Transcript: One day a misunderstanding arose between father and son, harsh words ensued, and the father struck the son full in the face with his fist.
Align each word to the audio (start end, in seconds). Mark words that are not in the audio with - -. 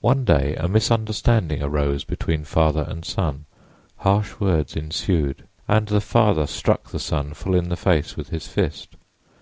One 0.00 0.24
day 0.24 0.56
a 0.56 0.66
misunderstanding 0.66 1.62
arose 1.62 2.04
between 2.04 2.42
father 2.44 2.86
and 2.88 3.04
son, 3.04 3.44
harsh 3.98 4.40
words 4.40 4.76
ensued, 4.76 5.44
and 5.68 5.86
the 5.88 6.00
father 6.00 6.46
struck 6.46 6.84
the 6.88 6.98
son 6.98 7.34
full 7.34 7.54
in 7.54 7.68
the 7.68 7.76
face 7.76 8.16
with 8.16 8.30
his 8.30 8.48
fist. 8.48 8.96